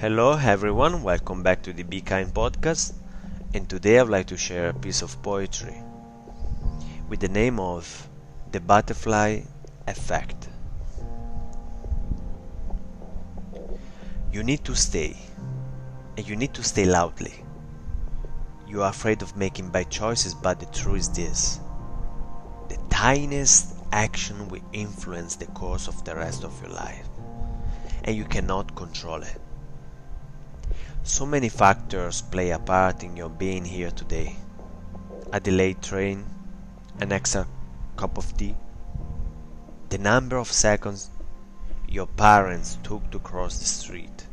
Hello 0.00 0.32
everyone, 0.32 1.02
welcome 1.02 1.42
back 1.42 1.62
to 1.62 1.74
the 1.74 1.82
Be 1.82 2.00
Kind 2.00 2.32
podcast. 2.32 2.94
And 3.52 3.68
today 3.68 3.98
I'd 3.98 4.08
like 4.08 4.28
to 4.28 4.36
share 4.38 4.70
a 4.70 4.72
piece 4.72 5.02
of 5.02 5.20
poetry 5.22 5.76
with 7.10 7.20
the 7.20 7.28
name 7.28 7.60
of 7.60 8.08
The 8.50 8.60
Butterfly 8.60 9.42
Effect. 9.86 10.48
You 14.32 14.42
need 14.42 14.64
to 14.64 14.74
stay, 14.74 15.18
and 16.16 16.26
you 16.26 16.34
need 16.34 16.54
to 16.54 16.64
stay 16.64 16.86
loudly. 16.86 17.44
You 18.66 18.82
are 18.84 18.88
afraid 18.88 19.20
of 19.20 19.36
making 19.36 19.68
bad 19.68 19.90
choices, 19.90 20.32
but 20.32 20.60
the 20.60 20.66
truth 20.72 21.00
is 21.00 21.08
this 21.10 21.60
the 22.70 22.78
tiniest 22.88 23.76
action 23.92 24.48
will 24.48 24.64
influence 24.72 25.36
the 25.36 25.48
course 25.48 25.88
of 25.88 26.02
the 26.06 26.16
rest 26.16 26.42
of 26.42 26.58
your 26.62 26.72
life, 26.72 27.06
and 28.04 28.16
you 28.16 28.24
cannot 28.24 28.74
control 28.74 29.22
it. 29.22 29.38
So 31.02 31.24
many 31.26 31.48
factors 31.48 32.20
play 32.22 32.50
a 32.50 32.58
part 32.58 33.02
in 33.02 33.16
your 33.16 33.30
being 33.30 33.64
here 33.64 33.90
today. 33.90 34.36
A 35.32 35.40
delayed 35.40 35.82
train, 35.82 36.26
an 37.00 37.12
extra 37.12 37.46
cup 37.96 38.18
of 38.18 38.36
tea, 38.36 38.54
the 39.88 39.98
number 39.98 40.36
of 40.36 40.52
seconds 40.52 41.10
your 41.88 42.06
parents 42.06 42.78
took 42.84 43.10
to 43.10 43.18
cross 43.18 43.58
the 43.58 43.64
street. 43.64 44.26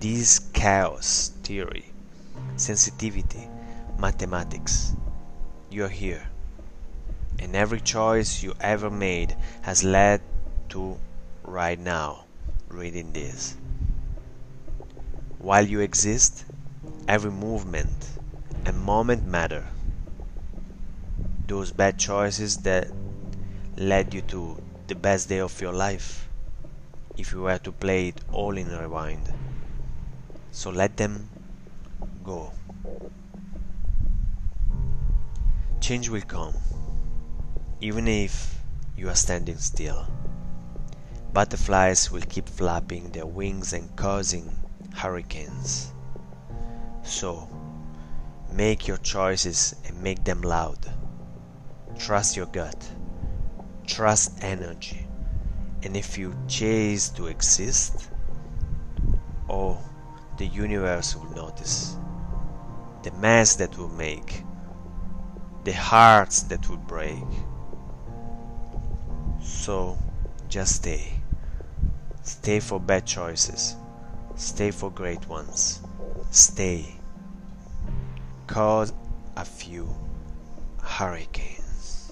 This 0.00 0.38
chaos 0.38 1.30
theory, 1.44 1.92
sensitivity, 2.56 3.48
mathematics. 3.98 4.96
You're 5.70 5.88
here. 5.88 6.26
And 7.38 7.54
every 7.54 7.80
choice 7.80 8.42
you 8.42 8.54
ever 8.60 8.90
made 8.90 9.36
has 9.62 9.84
led 9.84 10.20
to 10.70 10.98
right 11.44 11.78
now 11.78 12.24
reading 12.68 13.12
this. 13.12 13.56
While 15.40 15.66
you 15.66 15.80
exist, 15.80 16.44
every 17.08 17.30
movement 17.30 18.10
and 18.66 18.78
moment 18.78 19.24
matter. 19.24 19.66
Those 21.46 21.72
bad 21.72 21.98
choices 21.98 22.58
that 22.58 22.88
led 23.78 24.12
you 24.12 24.20
to 24.28 24.60
the 24.86 24.94
best 24.94 25.30
day 25.30 25.40
of 25.40 25.58
your 25.58 25.72
life, 25.72 26.28
if 27.16 27.32
you 27.32 27.40
were 27.40 27.56
to 27.56 27.72
play 27.72 28.08
it 28.08 28.20
all 28.30 28.58
in 28.58 28.68
rewind. 28.68 29.32
So 30.52 30.68
let 30.68 30.98
them 30.98 31.30
go. 32.22 32.52
Change 35.80 36.10
will 36.10 36.20
come, 36.20 36.54
even 37.80 38.06
if 38.08 38.58
you 38.94 39.08
are 39.08 39.16
standing 39.16 39.56
still. 39.56 40.06
Butterflies 41.32 42.10
will 42.12 42.28
keep 42.28 42.46
flapping 42.46 43.10
their 43.12 43.24
wings 43.24 43.72
and 43.72 43.96
causing 43.96 44.54
hurricanes. 44.94 45.92
So, 47.02 47.48
make 48.52 48.86
your 48.86 48.98
choices 48.98 49.74
and 49.86 50.02
make 50.02 50.24
them 50.24 50.42
loud. 50.42 50.78
Trust 51.98 52.36
your 52.36 52.46
gut. 52.46 52.88
Trust 53.86 54.42
energy. 54.42 55.06
And 55.82 55.96
if 55.96 56.18
you 56.18 56.34
chase 56.46 57.08
to 57.10 57.26
exist, 57.26 58.10
oh, 59.48 59.78
the 60.36 60.46
universe 60.46 61.16
will 61.16 61.30
notice. 61.34 61.96
The 63.02 63.12
mess 63.12 63.56
that 63.56 63.76
will 63.78 63.88
make. 63.88 64.44
The 65.64 65.72
hearts 65.72 66.42
that 66.44 66.68
will 66.68 66.76
break. 66.76 67.24
So, 69.42 69.98
just 70.48 70.76
stay. 70.76 71.12
Stay 72.22 72.60
for 72.60 72.78
bad 72.78 73.06
choices. 73.06 73.76
Stay 74.40 74.70
for 74.70 74.90
great 74.90 75.28
ones. 75.28 75.80
Stay. 76.30 76.96
Cause 78.46 78.94
a 79.36 79.44
few 79.44 79.86
hurricanes. 80.82 82.10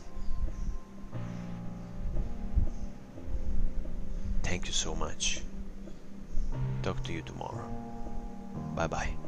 Thank 4.43 4.67
you 4.67 4.75
so 4.75 4.95
much. 4.95 5.41
Talk 6.83 7.03
to 7.05 7.15
you 7.15 7.23
tomorrow. 7.23 7.67
Bye 8.77 8.89
bye. 8.89 9.28